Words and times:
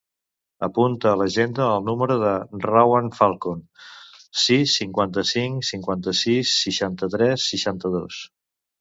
Apunta 0.67 1.09
a 1.11 1.19
l'agenda 1.21 1.67
el 1.73 1.85
número 1.89 2.15
de 2.23 2.31
la 2.31 2.63
Rawan 2.65 3.11
Falcon: 3.19 3.61
sis, 4.47 4.75
cinquanta-cinc, 4.81 5.71
cinquanta-sis, 5.73 6.59
seixanta-tres, 6.67 7.51
seixanta-dos. 7.55 8.23